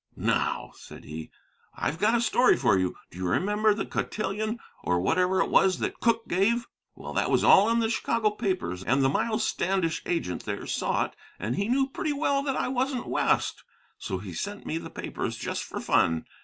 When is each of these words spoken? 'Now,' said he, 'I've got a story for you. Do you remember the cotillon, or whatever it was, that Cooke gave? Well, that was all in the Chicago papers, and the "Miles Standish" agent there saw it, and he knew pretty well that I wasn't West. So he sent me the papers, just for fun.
'Now,' 0.15 0.71
said 0.73 1.03
he, 1.03 1.29
'I've 1.75 1.99
got 1.99 2.15
a 2.15 2.21
story 2.21 2.57
for 2.57 2.75
you. 2.75 2.95
Do 3.11 3.19
you 3.19 3.27
remember 3.27 3.71
the 3.75 3.85
cotillon, 3.85 4.57
or 4.83 4.99
whatever 4.99 5.39
it 5.41 5.51
was, 5.51 5.77
that 5.77 5.99
Cooke 5.99 6.27
gave? 6.27 6.65
Well, 6.95 7.13
that 7.13 7.29
was 7.29 7.43
all 7.43 7.69
in 7.69 7.77
the 7.81 7.89
Chicago 7.91 8.31
papers, 8.31 8.83
and 8.83 9.03
the 9.03 9.09
"Miles 9.09 9.47
Standish" 9.47 10.01
agent 10.07 10.43
there 10.45 10.65
saw 10.65 11.05
it, 11.05 11.15
and 11.37 11.55
he 11.55 11.67
knew 11.69 11.85
pretty 11.87 12.13
well 12.13 12.41
that 12.41 12.55
I 12.55 12.67
wasn't 12.67 13.05
West. 13.05 13.63
So 13.99 14.17
he 14.17 14.33
sent 14.33 14.65
me 14.65 14.79
the 14.79 14.89
papers, 14.89 15.37
just 15.37 15.63
for 15.63 15.79
fun. 15.79 16.25